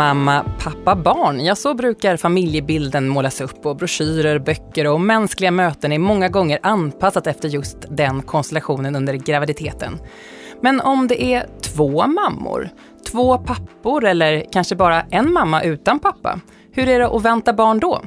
[0.00, 1.44] Mamma, pappa, barn.
[1.44, 6.58] Ja, så brukar familjebilden målas upp och broschyrer, böcker och mänskliga möten är många gånger
[6.62, 9.98] anpassat efter just den konstellationen under graviditeten.
[10.60, 12.68] Men om det är två mammor,
[13.10, 16.40] två pappor eller kanske bara en mamma utan pappa,
[16.72, 18.02] hur är det att vänta barn då?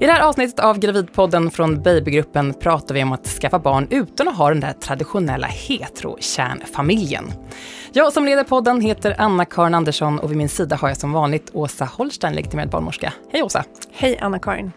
[0.00, 4.28] I det här avsnittet av Gravidpodden från Babygruppen pratar vi om att skaffa barn utan
[4.28, 7.32] att ha den där traditionella hetero-kärnfamiljen.
[7.92, 11.50] Jag som leder podden heter Anna-Karin Andersson och vid min sida har jag som vanligt
[11.52, 13.12] Åsa Holstein, legitimerad barnmorska.
[13.32, 13.64] Hej Åsa!
[13.92, 14.72] Hej Anna-Karin!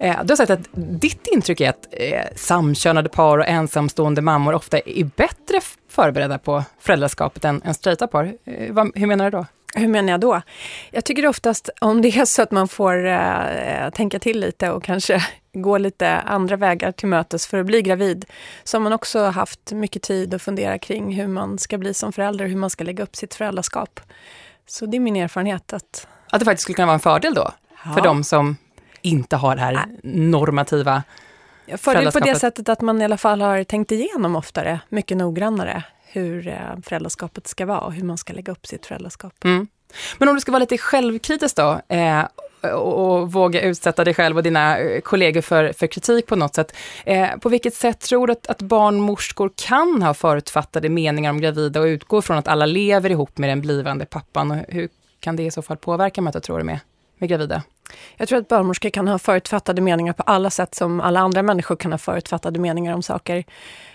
[0.00, 4.54] Eh, du har sagt att ditt intryck är att eh, samkönade par och ensamstående mammor
[4.54, 8.24] ofta är bättre förberedda på föräldraskapet än, straighta par.
[8.24, 9.46] Eh, hur menar du då?
[9.74, 10.42] Hur menar jag då?
[10.90, 14.84] Jag tycker oftast om det är så att man får eh, tänka till lite och
[14.84, 18.24] kanske gå lite andra vägar till mötes för att bli gravid,
[18.64, 22.12] så har man också haft mycket tid att fundera kring hur man ska bli som
[22.12, 24.00] förälder, hur man ska lägga upp sitt föräldraskap.
[24.66, 26.06] Så det är min erfarenhet att...
[26.30, 27.50] Att det faktiskt skulle kunna vara en fördel då,
[27.84, 27.94] ja.
[27.94, 28.56] för de som
[29.02, 31.02] inte har det här normativa
[31.76, 35.82] Fördel på det sättet att man i alla fall har tänkt igenom oftare, mycket noggrannare,
[36.12, 39.44] hur eh, föräldraskapet ska vara och hur man ska lägga upp sitt föräldraskap.
[39.44, 39.66] Mm.
[40.18, 42.24] Men om du ska vara lite självkritisk då, eh,
[42.62, 46.54] och, och, våga utsätta dig själv och dina eh, kollegor för, för kritik på något
[46.54, 46.76] sätt.
[47.04, 51.80] Eh, på vilket sätt tror du att, att barnmorskor kan ha förutfattade meningar om gravida
[51.80, 54.50] och utgå från att alla lever ihop med den blivande pappan?
[54.50, 54.88] Och hur
[55.20, 56.78] kan det i så fall påverka mötet, tror du, med,
[57.22, 57.62] med gravida?
[58.16, 61.76] Jag tror att barnmorskor kan ha förutfattade meningar på alla sätt som alla andra människor
[61.76, 63.44] kan ha förutfattade meningar om saker.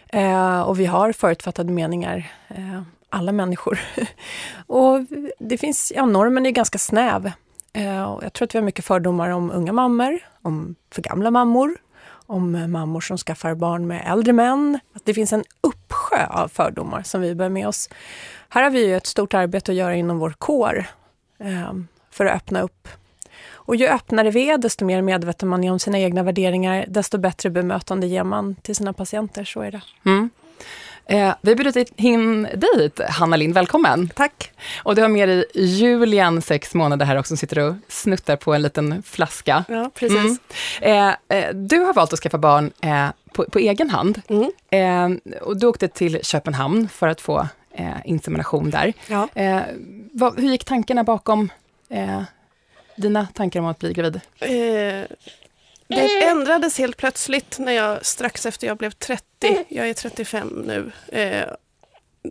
[0.09, 3.79] Eh, och vi har förutfattade meningar, eh, alla människor.
[4.67, 4.99] och
[5.39, 7.31] det finns, ja, normen är ganska snäv.
[7.73, 11.77] Eh, jag tror att vi har mycket fördomar om unga mammor, om för gamla mammor,
[12.25, 14.79] om eh, mammor som skaffar barn med äldre män.
[14.93, 17.89] Att det finns en uppsjö av fördomar som vi bär med oss.
[18.49, 20.85] Här har vi ju ett stort arbete att göra inom vår kår
[21.39, 21.73] eh,
[22.11, 22.87] för att öppna upp
[23.51, 27.17] och ju öppnare vi är, desto mer medveten man är om sina egna värderingar, desto
[27.17, 29.43] bättre bemötande ger man till sina patienter.
[29.43, 29.81] Så är det.
[30.05, 30.29] Mm.
[31.09, 33.53] Eh, vi har bjudit in dig Hanna Lind.
[33.53, 34.09] Välkommen!
[34.15, 34.51] Tack!
[34.83, 38.53] Och du har med dig Julian, sex månader här också, som sitter och snuttar på
[38.53, 39.65] en liten flaska.
[39.67, 40.39] Ja, precis.
[40.81, 41.15] Mm.
[41.29, 44.21] Eh, eh, du har valt att skaffa barn eh, på, på, egen hand.
[44.27, 44.51] Mm.
[44.69, 48.93] Eh, och du åkte till Köpenhamn för att få eh, insemination där.
[49.07, 49.27] Ja.
[50.11, 51.49] Vad, hur gick tankarna bakom
[52.97, 54.21] dina tankar om att bli gravid?
[54.39, 54.49] Eh,
[55.87, 60.91] det ändrades helt plötsligt när jag strax efter jag blev 30, jag är 35 nu,
[61.07, 61.45] eh,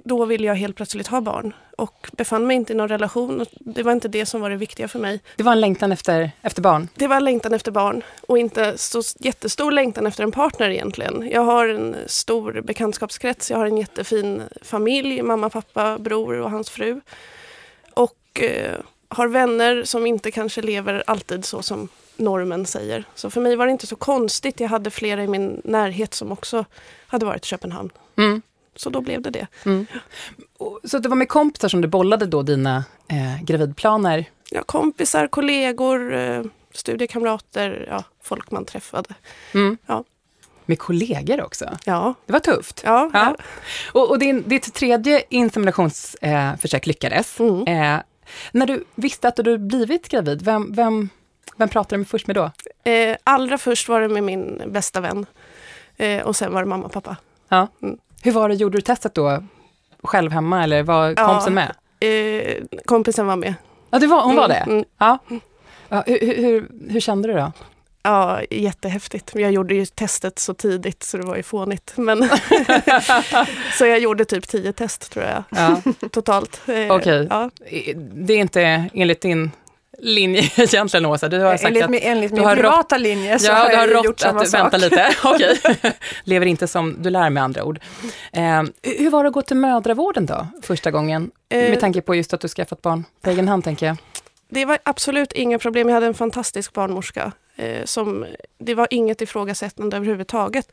[0.05, 3.47] då ville jag helt plötsligt ha barn och befann mig inte i någon relation.
[3.61, 5.21] Det var inte det som var det viktiga för mig.
[5.37, 6.89] Det var en längtan efter, efter barn?
[6.95, 11.29] Det var en längtan efter barn och inte så jättestor längtan efter en partner egentligen.
[11.33, 16.71] Jag har en stor bekantskapskrets, jag har en jättefin familj, mamma, pappa, bror och hans
[16.71, 17.01] fru.
[17.95, 18.75] Och eh,
[19.09, 23.05] har vänner som inte kanske lever alltid så som normen säger.
[23.15, 24.61] Så för mig var det inte så konstigt.
[24.61, 26.65] Jag hade flera i min närhet som också
[27.07, 27.91] hade varit i Köpenhamn.
[28.17, 28.43] Mm.
[28.77, 29.47] Så då blev det det.
[29.65, 29.87] Mm.
[30.85, 34.25] Så det var med kompisar som du bollade då dina eh, gravidplaner?
[34.51, 39.15] Ja, kompisar, kollegor, eh, studiekamrater, ja, folk man träffade.
[39.55, 39.79] Mm.
[39.87, 40.05] Ja.
[40.67, 41.79] Med kollegor också?
[41.85, 42.15] Ja.
[42.27, 42.83] Det var tufft.
[42.85, 43.11] Ja.
[43.13, 43.37] ja.
[43.93, 47.41] Och, och din, ditt tredje inseminationsförsök eh, lyckades.
[47.41, 47.67] Mm.
[47.67, 48.01] Eh,
[48.53, 51.09] när du visste att du blivit gravid, vem, vem,
[51.57, 52.51] vem pratade du först med då?
[52.91, 55.27] Eh, allra först var det med min bästa vän.
[55.97, 57.17] Eh, och sen var det mamma och pappa.
[57.49, 57.69] Ja.
[57.83, 57.99] Mm.
[58.23, 59.43] Hur var det, gjorde du testet då
[60.03, 61.75] själv hemma eller var kompisen med?
[62.01, 63.55] Eh, kompisen var med.
[63.91, 64.73] Ja, det var, hon var mm, det?
[64.73, 64.85] Mm.
[64.99, 65.19] Ja.
[65.89, 67.53] ja hur, hur, hur kände du då?
[68.07, 69.31] Ja, jättehäftigt.
[69.35, 71.93] Jag gjorde ju testet så tidigt så det var ju fånigt.
[71.97, 72.29] Men
[73.79, 75.83] så jag gjorde typ tio test tror jag, ja.
[76.11, 76.61] totalt.
[76.67, 77.27] Eh, Okej, okay.
[77.31, 77.51] ja.
[78.15, 79.51] det är inte enligt din
[79.99, 81.29] linje egentligen Åsa?
[81.29, 84.21] Du har sagt enligt, att, enligt min privata linje så ja, har jag har gjort
[84.21, 84.61] samma att, sak.
[84.61, 85.59] Vänta lite, okej.
[85.65, 85.93] Okay.
[86.25, 87.81] Lever inte som du lär med andra ord.
[88.33, 91.31] Eh, hur var det att gå till mödravården då, första gången?
[91.49, 93.97] Eh, med tanke på just att du skaffat barn på egen hand, tänker jag.
[94.49, 95.89] Det var absolut inga problem.
[95.89, 97.33] Jag hade en fantastisk barnmorska.
[97.57, 98.27] Eh, som,
[98.59, 100.73] det var inget ifrågasättande överhuvudtaget.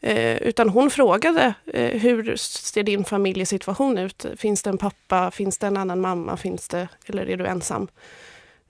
[0.00, 4.26] Eh, utan hon frågade, eh, hur ser din familjesituation ut?
[4.36, 5.30] Finns det en pappa?
[5.30, 6.36] Finns det en annan mamma?
[6.36, 7.88] Finns det, eller är du ensam?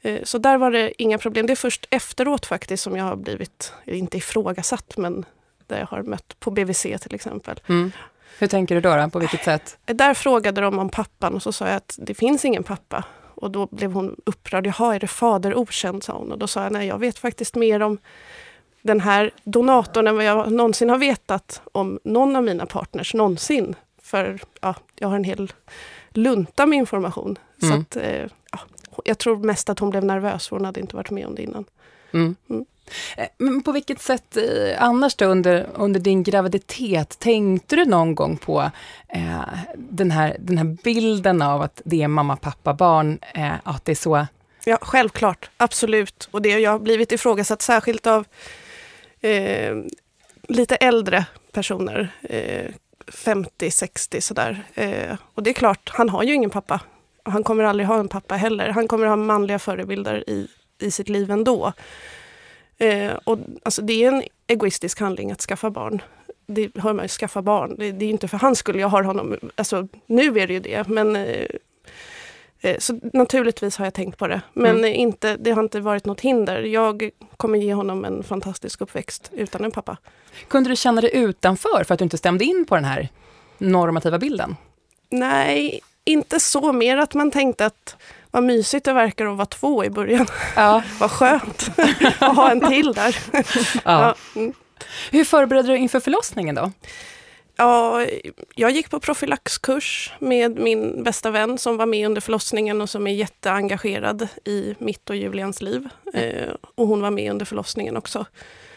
[0.02, 1.46] Eh, så där var det inga problem.
[1.46, 5.24] Det är först efteråt faktiskt som jag har blivit, inte ifrågasatt, men
[5.66, 7.60] där jag har mött på BVC till exempel.
[7.68, 7.92] Mm.
[8.38, 9.10] Hur tänker du då, då?
[9.10, 9.78] På vilket sätt?
[9.84, 13.04] Där frågade de om pappan och så sa jag att det finns ingen pappa.
[13.36, 14.66] Och då blev hon upprörd.
[14.66, 16.04] Jaha, är det fader okänd?
[16.04, 16.32] sa hon.
[16.32, 17.98] Och då sa jag, nej jag vet faktiskt mer om
[18.82, 23.74] den här donatorn än vad jag någonsin har vetat om någon av mina partners någonsin.
[24.02, 25.52] För ja, jag har en hel
[26.10, 27.38] lunta med information.
[27.62, 27.74] Mm.
[27.74, 28.58] Så att, eh, ja,
[29.04, 31.42] jag tror mest att hon blev nervös, för hon hade inte varit med om det
[31.42, 31.64] innan.
[32.12, 32.36] Mm.
[32.50, 32.64] Mm.
[33.16, 38.14] Eh, men på vilket sätt eh, annars då under, under din graviditet, tänkte du någon
[38.14, 38.70] gång på
[39.08, 39.40] eh,
[39.74, 43.92] den, här, den här bilden av att det är mamma, pappa, barn, eh, att det
[43.92, 44.26] är så?
[44.64, 46.28] Ja, självklart, absolut.
[46.30, 48.24] Och det jag har blivit ifrågasatt särskilt av
[49.20, 49.74] eh,
[50.48, 52.72] lite äldre personer, eh,
[53.08, 54.64] 50, 60 sådär.
[54.74, 56.80] Eh, och det är klart, han har ju ingen pappa.
[57.22, 58.68] Han kommer aldrig ha en pappa heller.
[58.68, 60.48] Han kommer ha manliga förebilder i,
[60.78, 61.66] i sitt liv ändå.
[61.66, 61.72] Eh,
[63.24, 66.02] och, alltså, det är en egoistisk handling att skaffa barn.
[66.46, 67.76] Det hör man ju, skaffa barn.
[67.78, 69.36] Det, det är inte för hans skull jag har honom.
[69.54, 71.46] Alltså, nu är det ju det, men eh,
[72.60, 74.40] eh så naturligtvis har jag tänkt på det.
[74.52, 74.94] Men mm.
[74.94, 76.62] inte, det har inte varit något hinder.
[76.62, 79.96] Jag kommer ge honom en fantastisk uppväxt utan en pappa.
[80.48, 83.08] Kunde du känna dig utanför för att du inte stämde in på den här
[83.58, 84.56] normativa bilden?
[85.10, 86.72] Nej, inte så.
[86.72, 87.96] Mer att man tänkte att
[88.30, 90.26] vad mysigt det verkar att vara två i början.
[90.56, 90.82] Ja.
[91.00, 91.70] vad skönt
[92.18, 93.16] att ha en till där.
[93.84, 94.14] Ja.
[94.36, 94.52] Mm.
[95.10, 96.72] Hur förberedde du inför förlossningen då?
[97.56, 98.06] Ja,
[98.54, 103.06] jag gick på profylaxkurs med min bästa vän som var med under förlossningen och som
[103.06, 105.88] är jätteengagerad i mitt och Julians liv.
[106.14, 108.26] Eh, och hon var med under förlossningen också.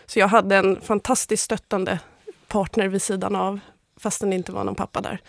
[0.06, 2.00] Så jag hade en fantastiskt stöttande
[2.48, 3.60] partner vid sidan av,
[3.98, 5.22] fastän det inte var någon pappa där.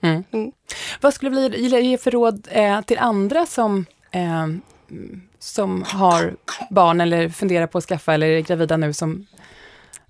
[0.00, 0.24] Mm.
[0.32, 0.52] Mm.
[1.00, 4.46] Vad skulle du vilja ge för råd eh, till andra som, eh,
[5.38, 6.36] som har
[6.70, 9.26] barn eller funderar på att skaffa eller är gravida nu som,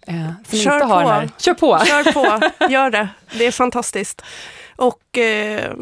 [0.06, 0.92] eh, som Kör inte på.
[0.92, 1.30] har den här?
[1.38, 1.78] Kör på!
[1.86, 3.08] Kör på, gör det.
[3.38, 4.22] Det är fantastiskt.
[4.76, 5.72] Och eh,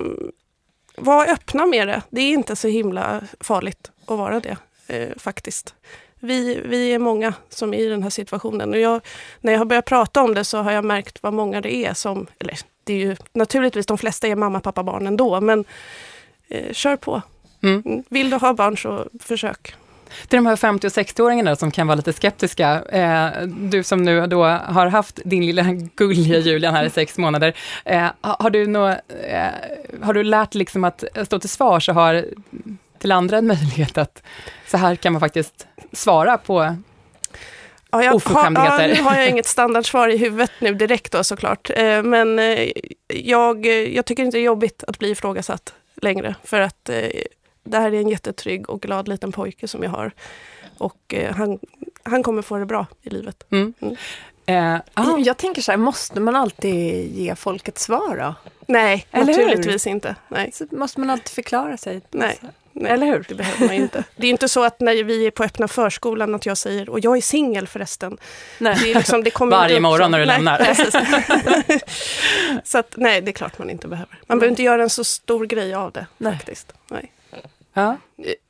[0.97, 2.03] var öppna med det.
[2.11, 4.56] Det är inte så himla farligt att vara det,
[4.87, 5.75] eh, faktiskt.
[6.21, 8.71] Vi, vi är många som är i den här situationen.
[8.73, 9.01] Och jag,
[9.41, 11.95] när jag har börjat prata om det så har jag märkt vad många det är
[11.95, 15.64] som, eller det är ju naturligtvis de flesta är mamma, pappa, barn ändå, men
[16.48, 17.22] eh, kör på.
[17.62, 17.82] Mm.
[17.84, 18.04] mm.
[18.08, 19.75] Vill du ha barn så försök.
[20.28, 24.26] Till de här 50 och 60-åringarna som kan vara lite skeptiska, eh, du som nu
[24.26, 25.62] då har haft din lilla
[25.96, 27.54] gulliga Julian här i sex månader,
[27.84, 29.50] eh, har, du nå, eh,
[30.02, 32.25] har du lärt liksom att stå till svars och har
[32.98, 34.22] till andra en möjlighet att
[34.66, 36.76] så här kan man faktiskt svara på
[37.94, 38.88] Ja, jag, oförskämdheter.
[38.88, 41.70] Ja, nu har jag inget standardsvar i huvudet nu direkt då såklart.
[41.70, 42.70] Eh, men eh,
[43.06, 46.35] jag, jag tycker inte det är jobbigt att bli ifrågasatt längre.
[46.44, 46.96] För att eh,
[47.64, 50.12] det här är en jättetrygg och glad liten pojke som jag har.
[50.79, 51.58] Och han,
[52.02, 53.46] han kommer få det bra i livet.
[53.50, 53.75] Mm.
[53.81, 53.96] Mm.
[54.46, 54.81] Eh,
[55.19, 58.35] jag tänker så här, måste man alltid ge folk ett svar då?
[58.67, 59.91] Nej, Eller naturligtvis hur?
[59.91, 60.17] inte.
[60.29, 60.50] Nej.
[60.52, 62.00] Så måste man alltid förklara sig?
[62.11, 62.38] Nej.
[62.76, 63.25] Nej, Eller hur?
[63.29, 64.05] Det behöver man inte.
[64.17, 67.00] Det är inte så att när vi är på öppna förskolan att jag säger, och
[67.00, 68.19] jag är singel förresten.
[68.59, 68.76] Nej.
[68.82, 70.75] Det är liksom, det kommer Varje morgon när du nej, lämnar.
[72.65, 74.19] så att, nej, det är klart man inte behöver.
[74.26, 76.06] Man behöver inte göra en så stor grej av det.
[76.19, 76.32] Nej.
[76.32, 76.73] faktiskt.
[76.91, 77.12] Nej.
[77.73, 77.97] Ja.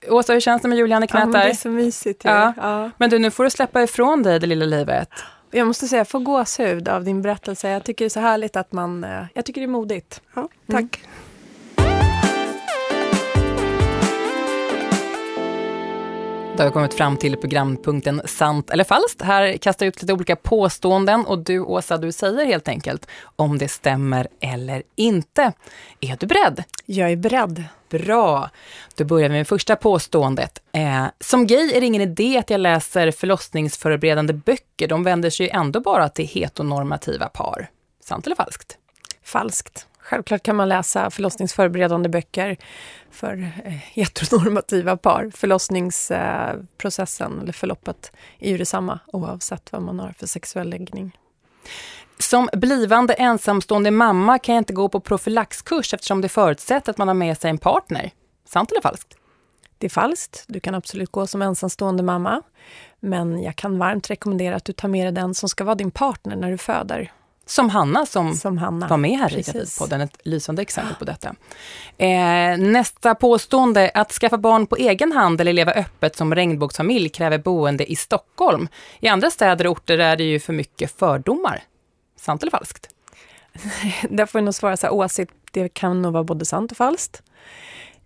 [0.08, 2.24] Åsa, hur känns det med Julian i knät ja, Det är så mysigt.
[2.24, 2.52] Ja.
[2.56, 2.90] ja.
[2.98, 5.08] Men du, nu får du släppa ifrån dig det lilla livet.
[5.50, 7.68] Jag måste säga, jag får gåshud av din berättelse.
[7.68, 9.04] Jag tycker det är så härligt att man...
[9.04, 10.20] Eh, jag tycker det är modigt.
[10.34, 10.80] Ja, tack.
[10.80, 11.10] Mm.
[16.56, 19.22] Då har vi kommit fram till programpunkten Sant eller falskt.
[19.22, 23.06] Här kastar jag ut lite olika påståenden och du Åsa, du säger helt enkelt
[23.36, 25.52] om det stämmer eller inte.
[26.00, 26.64] Är du beredd?
[26.86, 27.64] Jag är beredd.
[27.88, 28.50] Bra.
[28.94, 30.62] Då börjar vi med första påståendet.
[30.72, 34.88] Eh, som gay är det ingen idé att jag läser förlossningsförberedande böcker.
[34.88, 37.70] De vänder sig ändå bara till heteronormativa par.
[38.04, 38.78] Sant eller falskt?
[39.24, 39.86] Falskt.
[40.04, 42.56] Självklart kan man läsa förlossningsförberedande böcker
[43.10, 45.30] för eh, heteronormativa par.
[45.34, 51.18] Förlossningsprocessen, eller förloppet, är ju detsamma oavsett vad man har för sexuell läggning.
[52.18, 57.08] Som blivande ensamstående mamma kan jag inte gå på profylaxkurs eftersom det förutsätter att man
[57.08, 58.10] har med sig en partner.
[58.48, 59.16] Sant eller falskt?
[59.78, 60.44] Det är falskt.
[60.46, 62.42] Du kan absolut gå som ensamstående mamma.
[63.00, 65.90] Men jag kan varmt rekommendera att du tar med dig den som ska vara din
[65.90, 67.12] partner när du föder.
[67.46, 68.88] Som Hanna som, som Hanna.
[68.88, 71.34] var med här i Gravidpodden, ett lysande exempel på detta.
[71.98, 77.38] Eh, nästa påstående, att skaffa barn på egen hand eller leva öppet som regnbågsfamilj kräver
[77.38, 78.68] boende i Stockholm.
[79.00, 81.62] I andra städer och orter är det ju för mycket fördomar.
[82.20, 82.88] Sant eller falskt?
[84.10, 86.76] Där får jag nog svara så här, åsikt, det kan nog vara både sant och
[86.76, 87.22] falskt.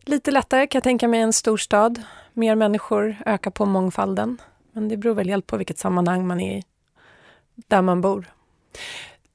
[0.04, 2.02] Lite lättare kan jag tänka mig en storstad.
[2.33, 4.38] Mer människor ökar på mångfalden.
[4.73, 6.62] Men det beror väl helt på vilket sammanhang man är i,
[7.54, 8.26] där man bor.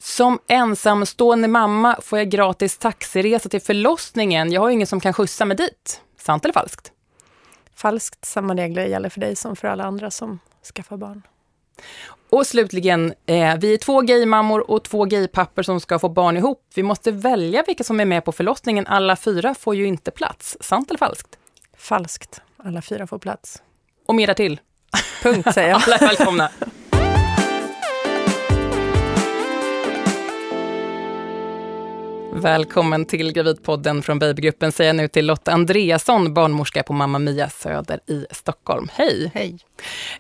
[0.04, 4.52] Som ensamstående mamma får jag gratis taxiresa till förlossningen.
[4.52, 6.02] Jag har ingen som kan skjutsa mig dit.
[6.18, 6.92] Sant eller falskt?
[7.76, 8.26] Falskt.
[8.26, 10.40] Samma regler gäller för dig som för alla andra som
[10.76, 11.22] skaffar barn.
[12.30, 16.62] Och slutligen, eh, vi är två gaymammor och två gaypappor som ska få barn ihop.
[16.76, 18.88] Vi måste välja vilka som är med på förlossningen.
[18.88, 20.58] Alla fyra får ju inte plats.
[20.62, 21.38] Sant eller falskt?
[21.78, 22.42] Falskt.
[22.58, 23.62] Alla fyra får plats.
[24.06, 24.60] Och mera till.
[25.24, 25.82] Punkt säger jag.
[25.86, 26.50] Alla är välkomna.
[32.36, 37.50] Välkommen till Gravidpodden från Babygruppen säger jag nu till Lotta Andreasson, barnmorska på Mamma Mia
[37.50, 38.88] Söder i Stockholm.
[38.94, 39.32] Hej!
[39.34, 39.58] Hej.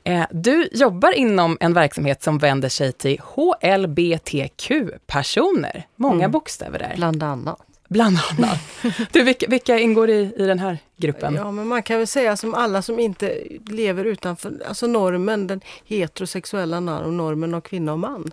[0.04, 5.88] Eh, du jobbar inom en verksamhet som vänder sig till HLBTQ-personer.
[5.96, 6.32] Många mm.
[6.32, 6.94] bokstäver där.
[6.96, 7.60] Bland annat.
[7.90, 8.60] Bland annat.
[9.12, 11.36] Du, vilka, vilka ingår i, i den här gruppen?
[11.36, 15.62] Ja, men man kan väl säga som alla som inte lever utanför alltså normen, den
[15.86, 18.32] heterosexuella normen av kvinna och man.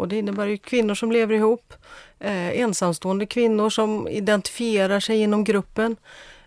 [0.00, 1.74] Och det innebär ju kvinnor som lever ihop,
[2.18, 5.96] eh, ensamstående kvinnor som identifierar sig inom gruppen,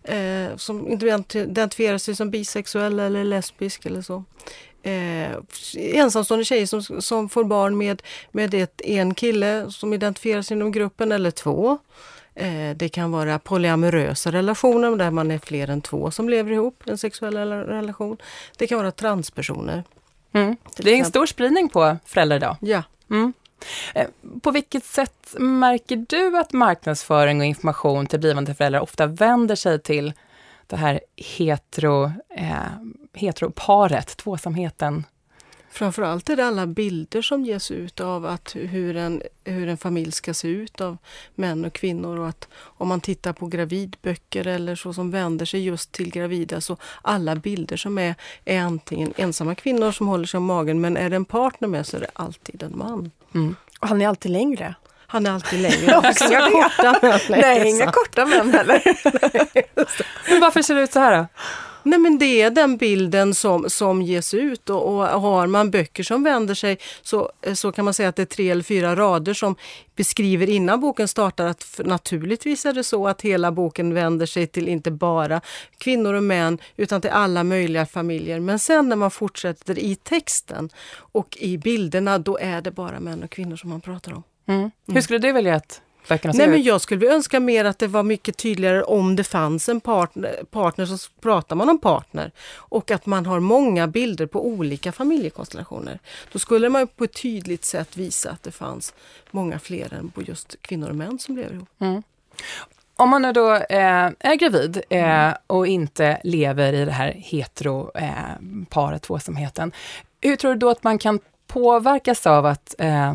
[0.04, 4.24] eh, som identifierar sig som bisexuell eller lesbisk eller så.
[4.84, 5.32] Eh,
[5.76, 10.72] ensamstående tjejer som, som får barn med, med ett, en kille som identifierar sig inom
[10.72, 11.78] gruppen eller två.
[12.36, 16.84] Eh, det kan vara polyamorösa relationer där man är fler än två som lever ihop,
[16.86, 18.18] en sexuell relation.
[18.58, 19.84] Det kan vara transpersoner.
[20.34, 20.56] Mm.
[20.78, 22.58] Det är en stor spridning på föräldrar idag.
[22.60, 22.84] Ja.
[23.10, 23.34] Mm.
[23.96, 24.08] Eh,
[24.42, 29.80] på vilket sätt märker du att marknadsföring och information till blivande föräldrar ofta vänder sig
[29.80, 30.14] till
[30.68, 32.56] det här hetero, eh,
[33.14, 35.04] heteroparet, tvåsamheten?
[35.74, 40.12] Framförallt är det alla bilder som ges ut av att hur en, hur en familj
[40.12, 40.98] ska se ut av
[41.36, 45.66] män och kvinnor och att om man tittar på gravidböcker eller så som vänder sig
[45.66, 48.16] just till gravida så alla bilder som är,
[48.46, 51.88] är antingen ensamma kvinnor som håller sig om magen men är det en partner med
[51.88, 53.12] så är det alltid en man.
[53.34, 53.56] Mm.
[53.80, 54.76] Och han är alltid längre.
[55.08, 56.14] Han är alltid längre.
[56.22, 57.20] inga korta män.
[57.30, 58.82] Nej, inga korta män heller.
[60.30, 61.28] Men varför ser det ut så här då?
[61.84, 66.04] Nej men det är den bilden som, som ges ut och, och har man böcker
[66.04, 69.34] som vänder sig så, så kan man säga att det är tre eller fyra rader
[69.34, 69.56] som
[69.96, 74.68] beskriver innan boken startar att naturligtvis är det så att hela boken vänder sig till
[74.68, 75.42] inte bara
[75.78, 78.40] kvinnor och män utan till alla möjliga familjer.
[78.40, 83.24] Men sen när man fortsätter i texten och i bilderna då är det bara män
[83.24, 84.24] och kvinnor som man pratar om.
[84.48, 84.60] Mm.
[84.60, 84.72] Mm.
[84.88, 88.04] Hur skulle du välja att böckerna Nej, men Jag skulle önska mer att det var
[88.04, 92.32] mycket tydligare om det fanns en partner, partner så pratar man om partner.
[92.56, 96.00] Och att man har många bilder på olika familjekonstellationer.
[96.32, 98.94] Då skulle man på ett tydligt sätt visa att det fanns
[99.32, 101.70] många fler än på just kvinnor och män som lever ihop.
[101.80, 102.04] Mm.
[102.96, 108.94] Om man nu då eh, är gravid eh, och inte lever i det här hetero-paret,
[108.94, 109.72] eh, tvåsamheten,
[110.22, 113.14] hur tror du då att man kan påverkas av att eh,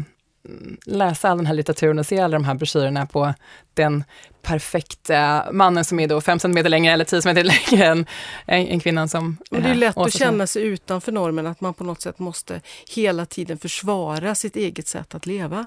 [0.87, 3.35] läsa all den här litteraturen och se alla de här broschyrerna på
[3.75, 4.05] den
[4.43, 8.07] perfekta mannen som är då fem centimeter längre eller tio centimeter längre än,
[8.47, 9.37] än kvinnan som...
[9.51, 12.61] Och det är lätt att känna sig utanför normen, att man på något sätt måste
[12.95, 15.67] hela tiden försvara sitt eget sätt att leva.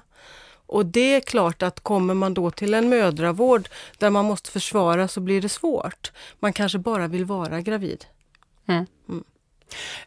[0.66, 5.08] Och det är klart att kommer man då till en mödravård där man måste försvara
[5.08, 6.12] så blir det svårt.
[6.38, 8.04] Man kanske bara vill vara gravid.
[8.66, 8.86] Mm.
[9.08, 9.24] Mm.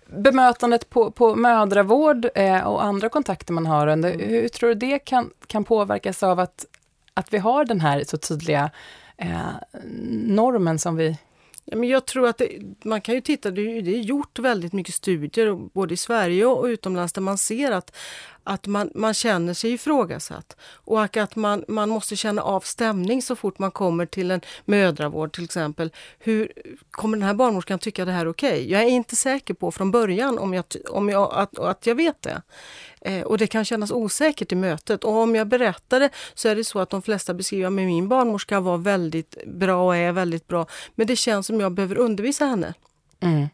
[0.05, 4.29] Bemötandet på, på mödravård eh, och andra kontakter man har, under, mm.
[4.29, 6.65] hur tror du det kan, kan påverkas av att,
[7.13, 8.71] att vi har den här så tydliga
[9.17, 9.49] eh,
[10.27, 11.17] normen som vi
[11.67, 14.39] Ja, men jag tror att det, man kan ju titta, det är, det är gjort
[14.39, 17.95] väldigt mycket studier både i Sverige och utomlands där man ser att,
[18.45, 23.35] att man, man känner sig ifrågasatt och att man, man måste känna av stämning så
[23.35, 25.91] fort man kommer till en mödravård till exempel.
[26.19, 26.51] Hur
[26.91, 28.49] Kommer den här barnmorskan tycka det här är okej?
[28.49, 28.71] Okay?
[28.71, 32.21] Jag är inte säker på från början om jag, om jag, att, att jag vet
[32.21, 32.41] det.
[33.01, 35.03] Eh, och det kan kännas osäkert i mötet.
[35.03, 38.07] Och om jag berättar det så är det så att de flesta beskriver att min
[38.07, 40.67] barnmorska var väldigt bra och är väldigt bra.
[40.95, 42.73] Men det känns som jag behöver undervisa henne.
[43.19, 43.47] Mm.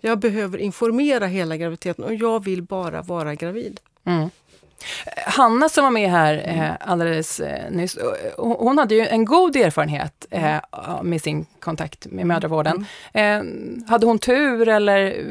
[0.00, 3.80] Jag behöver informera hela graviditeten och jag vill bara vara gravid.
[4.04, 4.30] Mm.
[5.26, 7.98] Hanna som var med här eh, alldeles eh, nyss,
[8.36, 10.56] hon hade ju en god erfarenhet eh,
[11.02, 12.86] med sin kontakt med mödravården.
[13.12, 13.82] Mm.
[13.82, 15.26] Eh, hade hon tur eller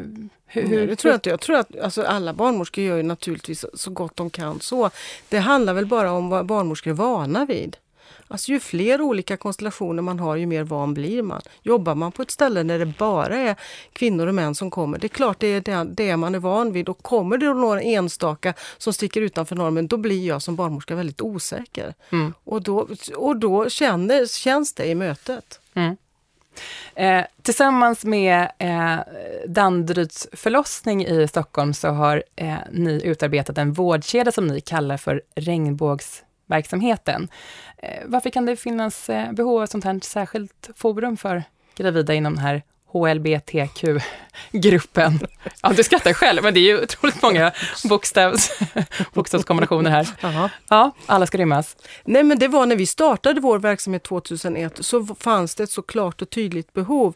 [0.45, 1.29] hur, hur, det tror jag inte.
[1.29, 4.89] Jag tror att alltså, alla barnmorskor gör ju naturligtvis så gott de kan så.
[5.29, 7.77] Det handlar väl bara om vad barnmorskor är vana vid.
[8.27, 11.41] Alltså ju fler olika konstellationer man har, ju mer van blir man.
[11.61, 13.55] Jobbar man på ett ställe där det bara är
[13.93, 16.89] kvinnor och män som kommer, det är klart det är det, man är van vid.
[16.89, 21.21] Och kommer det några enstaka som sticker utanför normen, då blir jag som barnmorska väldigt
[21.21, 21.93] osäker.
[22.11, 22.33] Mm.
[22.43, 25.59] Och då, och då känner, känns det i mötet.
[25.73, 25.95] Mm.
[26.95, 28.99] Eh, tillsammans med eh,
[29.47, 35.21] Danderyds förlossning i Stockholm så har eh, ni utarbetat en vårdkedja som ni kallar för
[35.35, 36.30] Regnbågsverksamheten.
[37.77, 41.43] Eh, varför kan det finnas eh, behov av sånt här särskilt forum för
[41.75, 43.83] gravida inom den här HLBTQ
[44.51, 45.19] gruppen.
[45.61, 47.51] Ja, du skrattar själv, men det är ju otroligt många
[47.89, 48.59] bokstavs,
[49.13, 50.07] bokstavskombinationer här.
[50.69, 51.77] Ja, alla ska rymmas.
[52.03, 55.81] Nej men det var när vi startade vår verksamhet 2001 så fanns det ett så
[55.81, 57.13] klart och tydligt behov.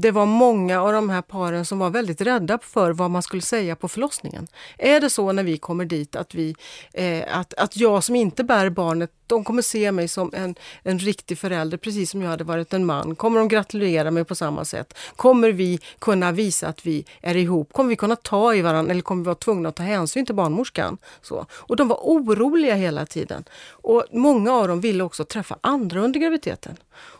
[0.00, 3.42] Det var många av de här paren som var väldigt rädda för vad man skulle
[3.42, 4.46] säga på förlossningen.
[4.78, 6.54] Är det så när vi kommer dit att, vi,
[6.92, 10.98] eh, att, att jag som inte bär barnet, de kommer se mig som en, en
[10.98, 13.16] riktig förälder precis som jag hade varit en man.
[13.16, 14.94] Kommer de gratulera mig på samma sätt?
[15.16, 17.72] Kommer vi kunna visa att vi är ihop?
[17.72, 20.34] Kommer vi kunna ta i varandra eller kommer vi vara tvungna att ta hänsyn till
[20.34, 20.98] barnmorskan?
[21.22, 21.46] Så.
[21.52, 23.44] Och de var oroliga hela tiden.
[23.70, 26.76] Och många av dem ville också träffa andra under graviditeten.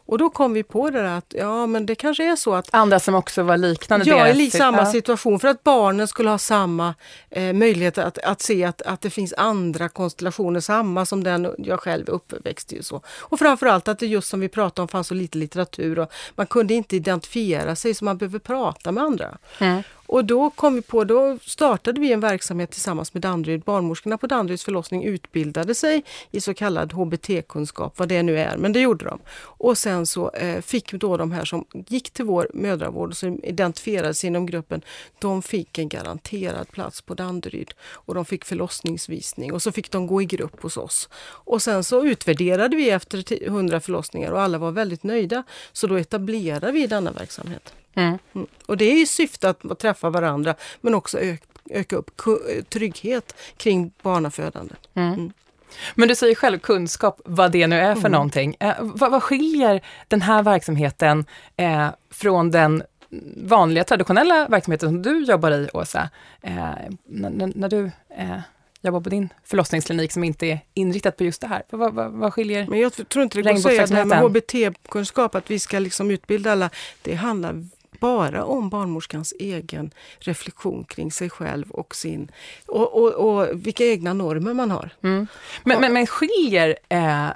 [0.08, 2.68] Och då kom vi på det där att ja men det kanske är så att
[2.74, 6.94] Andra som också var liknande Ja, i samma situation för att barnen skulle ha samma
[7.30, 11.80] eh, möjlighet att, att se att, att det finns andra konstellationer, samma som den jag
[11.80, 12.80] själv är uppväxt i.
[12.80, 13.02] Och, så.
[13.20, 16.46] och framförallt att det just som vi pratade om fanns så lite litteratur och man
[16.46, 19.38] kunde inte identifiera sig så man behöver prata med andra.
[19.58, 19.82] Mm.
[20.08, 23.62] Och då kom vi på, då startade vi en verksamhet tillsammans med Danderyd.
[23.62, 28.72] Barnmorskorna på Danderyds förlossning utbildade sig i så kallad HBT-kunskap, vad det nu är, men
[28.72, 29.18] det gjorde de.
[29.40, 33.44] Och sen så eh, fick då de här som gick till vår mödravård och som
[33.44, 34.82] identifierades inom gruppen,
[35.18, 37.74] de fick en garanterad plats på Danderyd.
[37.80, 41.08] Och de fick förlossningsvisning och så fick de gå i grupp hos oss.
[41.44, 45.42] Och sen så utvärderade vi efter 100 förlossningar och alla var väldigt nöjda.
[45.72, 47.72] Så då etablerade vi denna verksamhet.
[47.98, 48.18] Mm.
[48.34, 48.46] Mm.
[48.66, 52.10] Och det är i syfte att träffa varandra men också öka, öka upp
[52.68, 54.74] trygghet kring barnafödande.
[54.94, 55.32] Mm.
[55.94, 58.12] Men du säger själv kunskap, vad det nu är för Mm.
[58.12, 58.56] någonting.
[58.60, 61.24] Eh, vad, vad skiljer den här verksamheten
[61.56, 62.82] eh, från den
[63.36, 66.08] vanliga traditionella verksamheten som du jobbar i, Åsa?
[66.42, 66.52] Eh,
[67.06, 68.38] när, när- du eh,
[68.82, 71.62] jobbar på din förlossningsklinik som inte är inriktat på just det här.
[71.70, 72.66] Vad, vad, vad skiljer?
[72.66, 74.18] Men jag tror inte det går att säga att det här med.
[74.18, 76.70] HBT-kunskap, att vi ska liksom utbilda alla,
[77.02, 77.64] det handlar
[78.00, 82.32] bara om barnmorskans egen reflektion kring sig själv och sin
[82.66, 84.90] och, och, och vilka egna normer man har.
[85.02, 85.26] Mm.
[85.64, 87.32] Men, men, men skiljer, eh, eh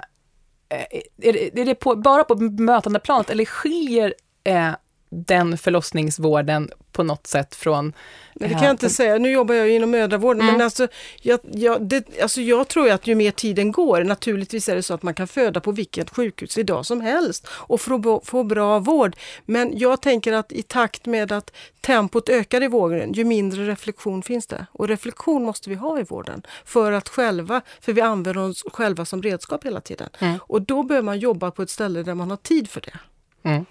[1.21, 4.71] är det, är det på, bara på bemötandeplanet eller skiljer eh,
[5.09, 7.93] den förlossningsvården på något sätt från...
[8.35, 9.17] Nej, det eh, kan jag inte säga.
[9.17, 10.41] Nu jobbar jag ju inom mödravården.
[10.41, 10.53] Mm.
[10.53, 10.87] Men alltså
[11.21, 14.93] jag, jag, det, alltså jag tror att ju mer tiden går, naturligtvis är det så
[14.93, 19.15] att man kan föda på vilket sjukhus idag som helst och få, få bra vård.
[19.45, 21.51] Men jag tänker att i takt med att
[21.81, 24.65] tempot ökar i vården, ju mindre reflektion finns det.
[24.71, 29.05] Och reflektion måste vi ha i vården för att själva, för vi använder oss själva
[29.05, 30.09] som redskap hela tiden.
[30.19, 30.39] Mm.
[30.41, 32.99] Och då behöver man jobba på ett ställe där man har tid för det.
[33.43, 33.65] Mm.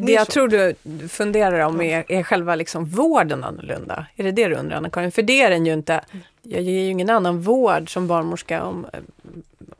[0.00, 0.74] Det jag tror du
[1.08, 4.06] funderar om är, är själva liksom vården annorlunda.
[4.16, 5.12] Är det det du undrar Anna-Karin?
[5.12, 6.00] För det är den ju inte.
[6.42, 9.00] Jag ger ju ingen annan vård som barnmorska om eh,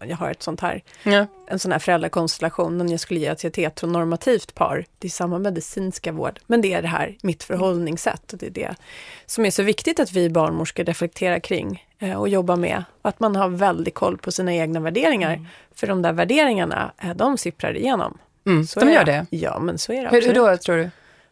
[0.09, 1.27] jag har ett sånt här, Ja.
[1.47, 4.85] en sån här föräldrakonstellation, än jag skulle ge till ett heteronormativt par.
[4.99, 8.33] Det är samma medicinska vård, men det är det här, mitt förhållningssätt.
[8.33, 8.75] Och det är det
[9.27, 12.85] som är så viktigt att vi barnmorskor reflekterar kring eh, och jobbar med.
[13.03, 15.47] Att man har väldigt koll på sina egna värderingar.
[15.75, 18.19] För de där värderingarna, eh, de sipprar igenom.
[18.47, 18.67] Mm.
[18.67, 19.27] Så De gör det?
[19.31, 20.37] Ja, men så är det Hur, hur absolut.
[20.37, 20.91] då, tror du?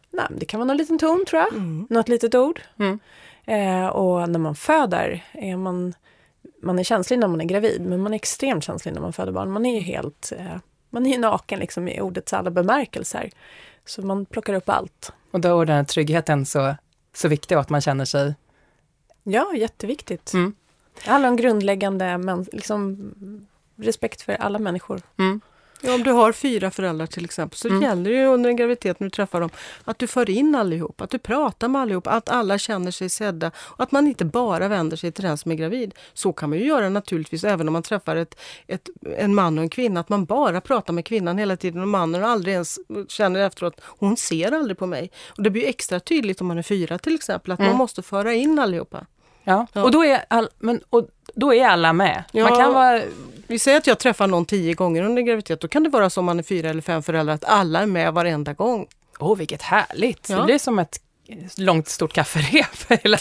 [0.09, 1.53] Nej, det kan vara någon liten ton tror jag.
[1.53, 1.87] Mm.
[1.89, 2.61] Något litet ord.
[2.79, 2.99] Mm.
[3.45, 5.93] Eh, och när man föder är man,
[6.61, 9.31] man är känslig när man är gravid, men man är extremt känslig när man föder
[9.31, 9.51] barn.
[9.51, 10.55] Man är ju helt, eh,
[10.89, 13.29] man är ju naken liksom i ordets alla bemärkelser.
[13.85, 15.13] Så man plockar upp allt.
[15.31, 16.75] Och då är den här tryggheten så,
[17.13, 18.35] så viktig och att man känner sig...
[19.23, 20.33] Ja, jätteviktigt.
[20.33, 20.53] Mm.
[21.03, 23.13] Det handlar om grundläggande men, liksom,
[23.75, 25.01] respekt för alla människor.
[25.17, 25.41] Mm.
[25.85, 27.81] Ja, om du har fyra föräldrar till exempel så Mm.
[27.81, 29.49] gäller det ju under en graviditet när du träffar dem
[29.83, 33.51] att du för in allihop, att du pratar med allihop, att alla känner sig sedda
[33.57, 35.93] och att man inte bara vänder sig till den som är gravid.
[36.13, 38.35] Så kan man ju göra naturligtvis även om man träffar ett,
[38.67, 41.87] ett, en man och en kvinna, att man bara pratar med kvinnan hela tiden och
[41.87, 45.11] mannen aldrig ens känner efteråt, hon ser aldrig på mig.
[45.37, 47.69] Och det blir extra tydligt om man är fyra till exempel, att Mm.
[47.71, 49.05] man måste föra in allihopa.
[49.43, 49.67] Ja.
[49.73, 49.83] Ja.
[49.83, 52.23] Och, då är all, men, och då är alla med.
[52.31, 52.49] Ja.
[52.49, 53.01] Man kan vara...
[53.47, 56.25] Vi säger att jag träffar någon tio gånger under graviditet, då kan det vara som
[56.25, 58.87] man är fyra eller fem föräldrar, att alla är med varenda gång.
[59.19, 60.29] Åh, vilket härligt!
[60.29, 60.37] Ja.
[60.37, 60.99] Det blir som ett
[61.57, 63.01] långt stort kafferep.
[63.03, 63.17] Hela,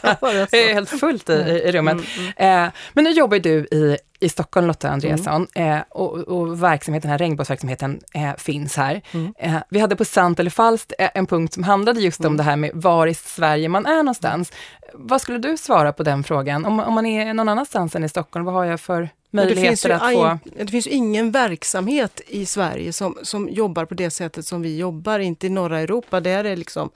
[0.51, 1.97] det är helt fullt i, i, rummet.
[2.37, 5.73] Eh, men nu jobbar du i, i Stockholm, Lotta Andreasson, Mm.
[5.77, 9.03] eh, och, och verksamheten, här, regnbågsverksamheten eh, finns här.
[9.13, 9.35] Mm.
[9.39, 12.37] Eh, vi hade på Sant eller falskt eh, en punkt som handlade just om Mm.
[12.37, 14.53] det här med var i Sverige man är någonstans.
[14.95, 16.65] Vad skulle du svara på den frågan?
[16.65, 20.01] Om, om man är någon annanstans än i Stockholm, vad har jag för möjligheter att
[20.01, 20.07] få...
[20.07, 24.63] aj- det finns ju ingen verksamhet i Sverige som, som jobbar på det sättet som
[24.63, 26.21] vi jobbar, inte i norra Europa.
[26.21, 26.91] Där är liksom,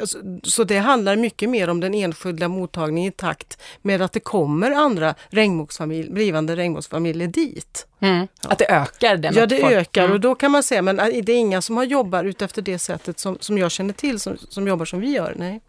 [0.00, 4.20] Alltså, så det handlar mycket mer om den enskilda mottagningen i takt med att det
[4.20, 7.86] kommer andra regnbågsfamilj, blivande regnbågsfamiljer dit.
[8.00, 8.28] Mm.
[8.42, 9.34] Att det ökar den?
[9.34, 10.12] Ja, det folk- ökar Mm.
[10.12, 12.78] och då kan man säga, men äh, det är inga som har jobbat utefter det
[12.78, 15.34] sättet som, som jag känner till, som, som jobbar som vi gör.
[15.36, 15.60] Nej.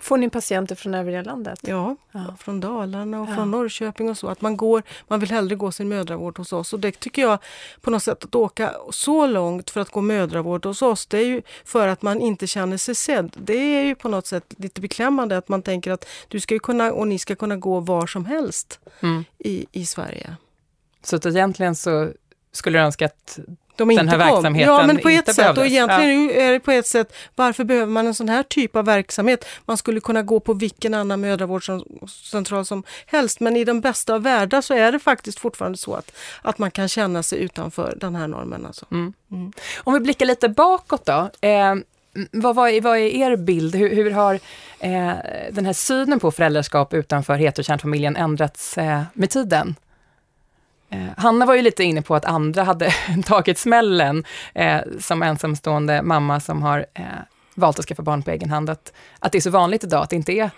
[0.00, 1.58] Får ni patienter från övriga landet?
[1.62, 2.34] Ja, Ja.
[2.40, 3.34] från Dalarna och Ja.
[3.34, 4.28] från Norrköping och så.
[4.28, 6.72] Att man går, man vill hellre gå sin mödravård hos oss.
[6.72, 7.38] Och det tycker jag
[7.80, 11.26] på något sätt att åka så långt för att gå mödravård hos oss, det är
[11.26, 13.36] ju för att man inte känner sig sedd.
[13.36, 16.60] Det är ju på något sätt lite beklämmande att man tänker att du ska ju
[16.60, 19.24] kunna och ni ska kunna gå var som helst Mm.
[19.38, 20.36] i, i Sverige.
[21.04, 22.12] Så att egentligen så
[22.52, 23.38] skulle du önska att
[23.76, 24.34] De Den här kom.
[24.34, 25.58] verksamheten Ja, men på ett sätt.
[25.58, 28.84] Och egentligen är det på ett sätt, varför behöver man en sån här typ av
[28.84, 29.44] verksamhet?
[29.64, 34.22] Man skulle kunna gå på vilken annan mödravårdscentral som helst, men i den bästa av
[34.22, 36.12] världar så är det faktiskt fortfarande så att,
[36.42, 38.66] att man kan känna sig utanför den här normen.
[38.66, 38.86] Alltså.
[38.90, 39.12] Mm.
[39.32, 39.52] Mm.
[39.78, 41.30] Om vi blickar lite bakåt då.
[41.40, 41.74] Eh,
[42.30, 43.74] vad, vad, är, vad är er bild?
[43.74, 44.34] Hur, hur har
[44.78, 45.12] eh,
[45.50, 49.74] den här synen på föräldraskap utanför heterokärnfamiljen ändrats eh, med tiden?
[50.90, 52.90] Eh, Hanna var ju lite inne på att andra hade
[53.24, 57.04] tagit smällen eh, som ensamstående mamma som har eh,
[57.54, 58.70] valt att skaffa barn på egen hand.
[58.70, 60.50] Att, att det är så vanligt idag, att det inte är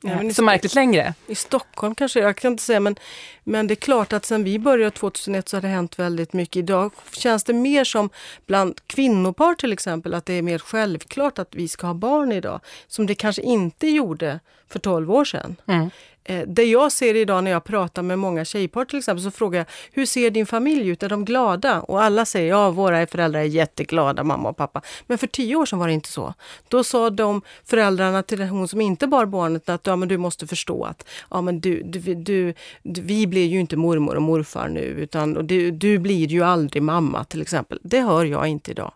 [0.00, 1.14] Ja, eh, i så märkligt längre.
[1.26, 2.96] I Stockholm kanske, jag kan inte säga, men,
[3.44, 6.56] men det är klart att sen vi började 2001 så har det hänt väldigt mycket.
[6.56, 8.10] Idag känns det mer som
[8.46, 12.60] bland kvinnopar till exempel, att det är mer självklart att vi ska ha barn idag.
[12.88, 15.56] Som det kanske inte gjorde för 12 år sedan.
[15.66, 15.90] Mm.
[16.30, 19.58] Eh, Det jag ser idag när jag pratar med många tjejpar till exempel, så frågar
[19.60, 21.02] jag hur ser din familj ut?
[21.02, 21.80] Är de glada?
[21.80, 24.82] Och alla säger ja, våra föräldrar är jätteglada, mamma och pappa.
[25.06, 26.34] Men för tio år sedan var det inte så.
[26.68, 30.46] Då sa de föräldrarna till hon som inte bar barnet att ja, men du måste
[30.46, 34.68] förstå att ja, men du, du, du, du, vi blir ju inte mormor och morfar
[34.68, 37.78] nu, utan du, du blir ju aldrig mamma till exempel.
[37.82, 38.92] Det hör jag inte idag.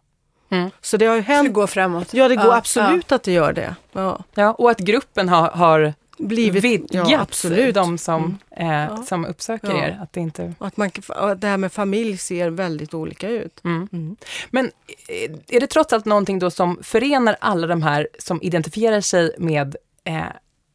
[0.50, 0.70] Mm.
[0.80, 1.52] Så det har ju Det hänt.
[1.52, 2.14] går framåt.
[2.14, 3.74] Ja, det går Ja, absolut att det gör det.
[3.92, 4.24] Ja.
[4.34, 7.74] Ja, och att gruppen har, har Blivit, vidgat ja, absolut.
[7.74, 9.02] de som, eh, Ja.
[9.02, 9.84] som uppsöker Ja.
[9.84, 9.98] er.
[10.02, 10.54] Att det inte...
[10.58, 10.90] Och Att man,
[11.36, 13.60] det här med familj ser väldigt olika ut.
[13.64, 13.88] Mm.
[13.92, 14.16] Mm.
[14.50, 14.66] Men
[15.08, 19.34] eh, är det trots allt någonting då som förenar alla de här som identifierar sig
[19.38, 20.22] med eh,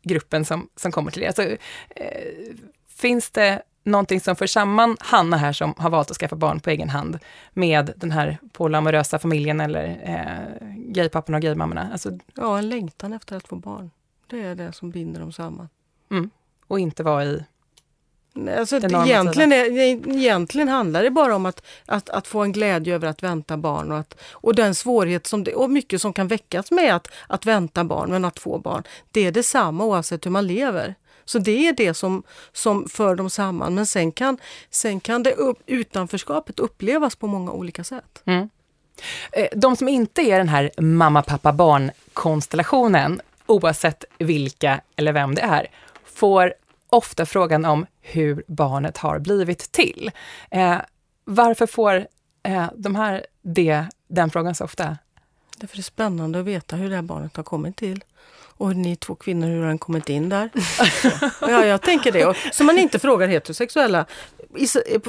[0.04, 1.28] gruppen som, som kommer till er?
[1.28, 1.58] Alltså, eh,
[2.98, 6.70] finns det någonting som för samman Hanna här som har valt att skaffa barn på
[6.70, 7.20] egen hand
[7.54, 11.90] med den här polyamorösa familjen eller eh, gaypapporna och gaymammorna?
[11.92, 13.92] Alltså, Ja, en längtan efter att få barn.
[14.28, 15.70] Det är det som binder dem samman.
[16.12, 16.30] mm,
[16.68, 17.44] och inte vara i...
[18.60, 19.66] Alltså, Det egentligen, är,
[20.18, 23.92] egentligen handlar det bara om att, att, att få en glädje över att vänta barn
[23.92, 27.46] och, att, och den svårighet som det, och mycket som kan väckas med att, att
[27.46, 28.84] vänta barn, men att få barn.
[29.12, 30.96] Det är detsamma oavsett hur man lever.
[31.26, 33.76] Så det är det som, som för dem samman.
[33.76, 34.38] Men sen kan,
[34.70, 38.22] sen kan det upp, utanförskapet upplevas på många olika sätt.
[38.26, 38.50] Mm.
[39.32, 45.42] Eh, De som inte är den här mamma, pappa, barn-konstellationen, oavsett vilka eller vem det
[45.42, 45.68] är,
[46.06, 46.54] får
[46.90, 50.12] ofta frågan om hur barnet har blivit till.
[50.52, 50.78] Eh,
[51.26, 52.08] varför får
[52.44, 54.98] eh, de här det, den frågan så ofta?
[55.58, 58.04] Därför är det spännande att veta hur det här barnet har kommit till.
[58.60, 60.50] Och ni två kvinnor, hur har den kommit in där?
[61.42, 62.26] ja, jag tänker det.
[62.26, 64.06] Och, så man inte frågar heterosexuella,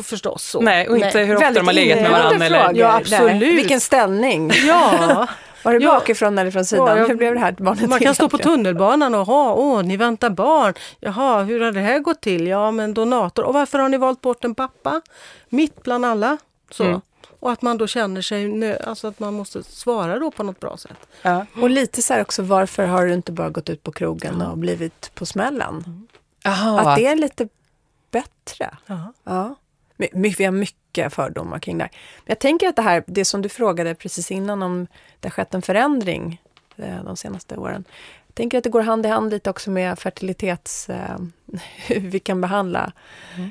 [0.02, 0.42] förstås.
[0.42, 0.60] Så.
[0.60, 2.46] Nej, och inte hur ofta Väldigt de har legat med varandra.
[2.46, 3.58] Eller, frågor Ja, absolut.
[3.58, 4.52] Vilken ställning.
[4.66, 5.26] Ja,
[5.62, 5.94] Var det Ja.
[5.94, 6.86] bakifrån eller från sidan?
[6.88, 9.82] Ja, jag- Hur blev det här barnet man kan stå på tunnelbanan och ha, åh,
[9.82, 10.74] ni väntar barn.
[11.00, 12.46] Jaha, hur har det här gått till?
[12.46, 13.44] Ja, men donator.
[13.44, 15.00] Och varför har ni valt bort en pappa?
[15.48, 16.36] Mitt bland alla.
[16.70, 16.84] Så.
[16.84, 17.00] Mm.
[17.40, 20.60] Och att man då känner sig, nö- alltså att man måste svara då på något
[20.60, 20.98] bra sätt.
[21.22, 21.46] ja.
[21.62, 24.58] Och lite så här också, varför har du inte bara gått ut på krogen och
[24.58, 26.06] blivit på smällen?
[26.46, 26.80] Aha.
[26.80, 27.48] Att det är lite
[28.10, 28.70] bättre.
[28.86, 29.12] Ja.
[29.24, 29.54] Ja.
[30.12, 31.90] Vi har mycket fördomar kring det här.
[32.16, 34.86] Men jag tänker att det här, det som du frågade precis innan om
[35.20, 36.42] det har skett en förändring
[36.76, 37.84] eh, de senaste åren.
[38.26, 40.88] Jag tänker att det går hand i hand lite också med fertilitets...
[40.90, 41.16] Eh,
[41.86, 42.92] hur vi kan behandla,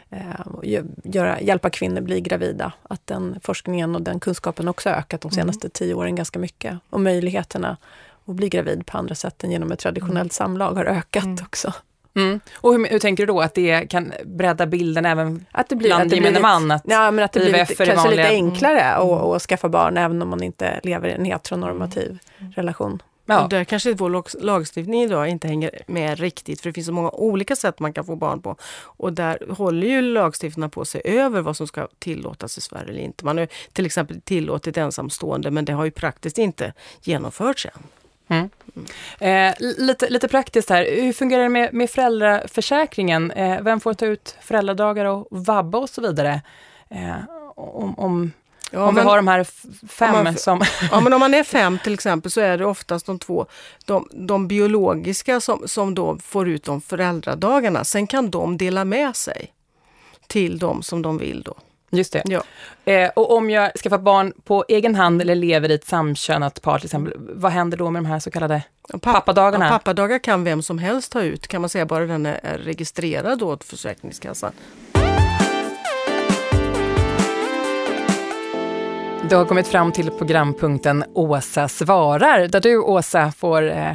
[0.10, 2.74] eh, och gö- göra, hjälpa kvinnor bli gravida.
[2.84, 6.80] Att den forskningen och den kunskapen också har ökat de senaste tio åren ganska mycket.
[6.90, 7.78] Och möjligheterna
[8.26, 11.74] att bli gravid på andra sätt än genom ett traditionellt samlag har ökat också.
[12.18, 12.40] Mm.
[12.56, 15.90] Och hur, hur tänker du då att det kan bredda bilden även Att det blir,
[15.90, 16.72] bland att det blir gemene lite- man?
[16.72, 20.22] Att, Ja, men att det blir lite, kanske lite enklare att, att skaffa barn även
[20.22, 22.18] om man inte lever i en heteronormativ
[22.56, 23.02] relation.
[23.26, 23.44] ja.
[23.44, 26.94] Och där kanske vår lag- lagstiftning idag inte hänger med riktigt för det finns så
[26.94, 28.56] många olika sätt man kan få barn på.
[28.82, 33.02] Och där håller ju lagstiftarna på sig över vad som ska tillåtas i Sverige eller
[33.02, 33.26] inte.
[33.26, 37.84] Man har till exempel tillåtit ensamstående men det har ju praktiskt inte genomförts än.
[38.28, 38.50] Mm.
[39.20, 43.32] Eh, lite, lite praktiskt här, hur fungerar det med, med föräldraförsäkringen?
[43.32, 46.42] Eh, vem får ta ut föräldradagar och vabba och så vidare?
[46.90, 47.16] Eh,
[47.56, 48.32] om om,
[48.72, 49.44] Ja, om vi har de här
[49.88, 50.62] fem om man som...
[50.92, 53.46] Ja men om man är fem till exempel så är det oftast de två,
[53.86, 57.84] de, de biologiska som, som då får ut de föräldradagarna.
[57.84, 59.54] Sen kan de dela med sig
[60.28, 61.56] till de som de vill då.
[61.91, 62.21] Just det.
[62.26, 62.43] Ja.
[62.86, 66.80] Eh, och om jag skaffar barn på egen hand eller lever i ett samkönat par
[66.80, 68.62] till exempel, vad händer då med de här så kallade
[68.93, 69.65] Papp- pappadagarna?
[69.65, 72.58] Ja, pappadagar kan vem som helst ta ut, kan man säga, bara den är är
[72.58, 74.52] registrerad åt Försäkringskassan.
[79.30, 83.91] Du har kommit fram till programpunkten Åsa svarar, där du Åsa får eh,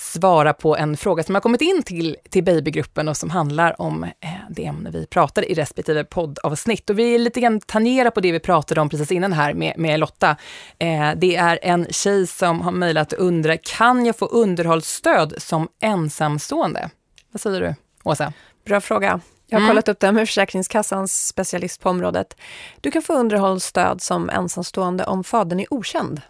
[0.00, 4.04] svara på en fråga som har kommit in till, till babygruppen och som handlar om
[4.04, 4.10] eh,
[4.50, 6.90] det ämne vi pratar i respektive poddavsnitt.
[6.90, 10.00] Och vi lite grann tangerar på det vi pratade om precis innan här med, med
[10.00, 10.36] Lotta.
[10.78, 15.68] Eh, det är en tjej som har mejlat och undrar, kan jag få underhållsstöd som
[15.80, 16.90] ensamstående?
[17.32, 18.32] Vad säger du, Åsa?
[18.66, 19.20] Bra fråga.
[19.46, 19.70] Jag har Mm.
[19.70, 22.36] kollat upp det med Försäkringskassans specialist på området.
[22.80, 26.20] Du kan få underhållsstöd som ensamstående om fadern är okänd.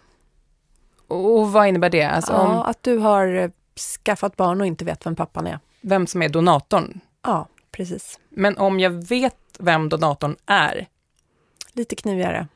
[1.07, 2.03] Och vad innebär det?
[2.03, 5.59] Alltså ja, om Att du har skaffat barn och inte vet vem pappan är.
[5.81, 6.99] vem som är donatorn?
[7.23, 8.19] Ja, precis.
[8.29, 10.87] Men om jag vet vem donatorn är,
[11.73, 12.47] Lite knivigare.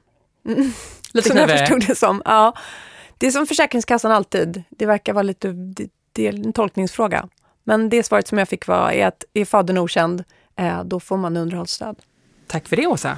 [0.44, 1.58] lite som jag knivigare.
[1.58, 2.22] förstod det som.
[2.26, 2.54] Ja,
[3.18, 4.64] det är som Försäkringskassan alltid.
[4.70, 7.30] Det verkar vara lite, det, det är en tolkningsfråga.
[7.64, 10.24] Men det svaret som jag fick var är att är fadern okänd,
[10.56, 11.96] eh, då får man underhållsstöd.
[12.48, 13.18] Tack för det, Åsa.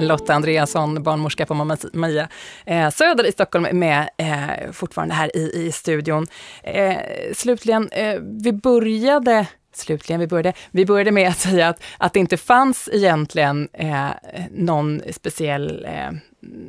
[0.00, 2.28] Lotta Andreasson, barnmorska på Mamma Mia
[2.66, 6.26] eh, Söder i Stockholm, är med eh, fortfarande här i, i studion.
[6.62, 6.96] Eh,
[7.34, 12.20] slutligen, eh, vi började Slutligen, vi började, vi började med att säga att, att det
[12.20, 14.08] inte fanns egentligen eh,
[14.50, 16.10] någon speciell eh,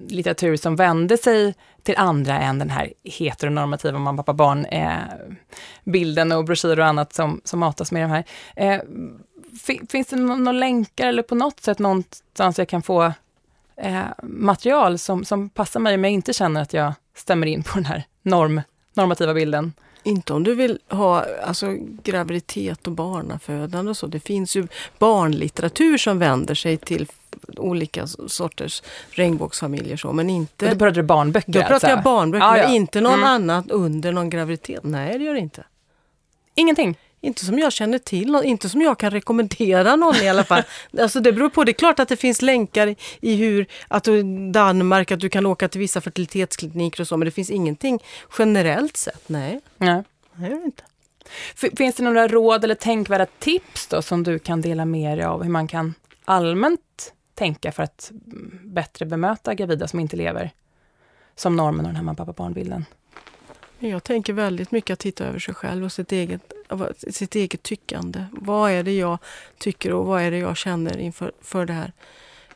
[0.07, 4.97] litteratur som vände sig till andra än den här heteronormativa mamma, pappa, barn eh,
[5.83, 8.23] bilden och broschyrer och annat som, som matas med de här.
[8.55, 8.81] Eh,
[9.89, 13.13] finns det några nå länkar eller på något sätt någonstans jag kan få
[13.77, 17.71] eh, material som, som passar mig om jag inte känner att jag stämmer in på
[17.75, 18.61] den här norm,
[18.93, 19.73] normativa bilden?
[20.03, 24.07] Inte om du vill ha alltså, graviditet och barnafödande och så.
[24.07, 24.67] Det finns ju
[24.99, 27.07] barnlitteratur som vänder sig till
[27.57, 30.65] olika sorters regnbågsfamiljer så, men Och inte...
[30.69, 31.87] då pratar du barnböcker Då pratar alltså?
[31.87, 32.63] jag barnböcker, Ja, ja.
[32.63, 33.25] men inte någon Mm.
[33.25, 34.83] annat under någon graviditet.
[34.83, 35.63] Nej, det gör det inte.
[36.55, 36.97] Ingenting?
[37.23, 40.63] Inte som jag känner till, inte som jag kan rekommendera någon i alla fall.
[40.99, 44.23] Alltså det beror på, det är klart att det finns länkar i- hur, att du,
[44.51, 47.99] Danmark, att du kan åka till vissa fertilitetskliniker och så, men det finns ingenting
[48.37, 49.29] generellt sett.
[49.29, 50.03] Nej, Nej.
[50.35, 50.83] gör det inte.
[51.77, 55.43] Finns det några råd eller tänkvärda tips då som du kan dela med dig av
[55.43, 55.93] hur man kan
[56.25, 58.11] allmänt tänka för att
[58.63, 60.51] bättre bemöta gravida som inte lever
[61.35, 62.85] som normen och den här mamma, pappa, barnbilden?
[63.79, 66.53] Jag tänker väldigt mycket att titta över sig själv och sitt eget,
[67.09, 68.25] sitt eget tyckande.
[68.31, 69.17] Vad är det jag
[69.57, 71.93] tycker och vad är det jag känner inför för det här?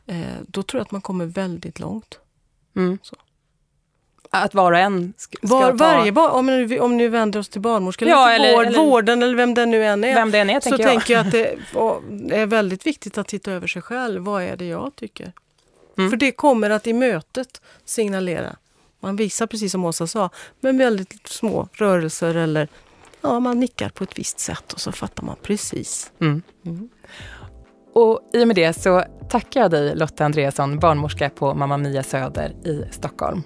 [0.08, 2.20] Eh, då tror jag att man kommer väldigt långt.
[2.76, 2.98] Mm.
[4.30, 7.40] Att var och en ska, ska Var, ta varje, bar- om, nu, om ni vänder
[7.40, 10.16] oss till barnmorska Ja, eller, vård, eller- vården eller vem det nu än är.
[10.16, 10.92] vem det än är, så tänker jag.
[10.92, 11.32] tänker jag att
[12.30, 14.22] det är väldigt viktigt att titta över sig själv.
[14.24, 15.32] Vad är det jag tycker?
[15.98, 16.10] Mm.
[16.10, 18.56] För det kommer att i mötet signalera.
[19.00, 22.68] Man visar precis som Åsa sa, med väldigt små rörelser eller
[23.26, 26.12] ja, man nickar på ett visst sätt och så fattar man precis.
[26.22, 26.42] Mm.
[26.66, 26.90] Mm.
[27.94, 32.04] Och i och med det så tackar jag dig Lotta Andreasson, barnmorska på Mamma Mia
[32.04, 33.44] Söder i Stockholm.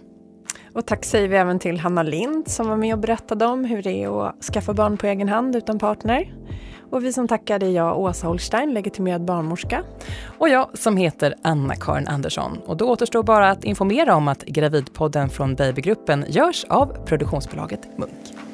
[0.73, 3.83] Och tack säger vi även till Hanna Lind som var med och berättade om hur
[3.83, 6.33] det är att skaffa barn på egen hand utan partner.
[6.91, 9.83] Och vi som tackar det är jag, Åsa Holstein, legitimerad barnmorska.
[10.37, 12.57] Och jag som heter Anna-Karin Andersson.
[12.65, 18.48] Och då återstår bara att informera om att Gravidpodden från Babygruppen görs av produktionsbolaget Munk.